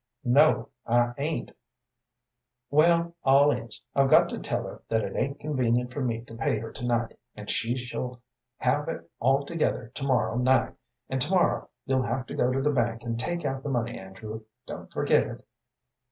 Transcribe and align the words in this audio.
"No, 0.25 0.69
I 0.87 1.13
'ain't." 1.19 1.51
"Well, 2.71 3.13
all 3.23 3.51
is, 3.51 3.83
I've 3.93 4.09
got 4.09 4.29
to 4.29 4.39
tell 4.39 4.63
her 4.63 4.81
that 4.89 5.03
it 5.03 5.15
ain't 5.15 5.39
convenient 5.39 5.93
for 5.93 6.01
me 6.01 6.21
to 6.21 6.33
pay 6.35 6.57
her 6.57 6.71
to 6.71 6.83
night, 6.83 7.19
and 7.35 7.47
she 7.51 7.77
shall 7.77 8.19
have 8.57 8.89
it 8.89 9.07
all 9.19 9.45
together 9.45 9.91
to 9.93 10.03
morrow 10.03 10.35
night, 10.39 10.73
and 11.07 11.21
to 11.21 11.29
morrow 11.29 11.69
you'll 11.85 12.01
have 12.01 12.25
to 12.25 12.33
go 12.35 12.51
to 12.51 12.63
the 12.63 12.71
bank 12.73 13.03
and 13.03 13.19
take 13.19 13.45
out 13.45 13.61
the 13.61 13.69
money, 13.69 13.95
Andrew. 13.95 14.41
Don't 14.65 14.91
forget 14.91 15.27
it." 15.27 15.45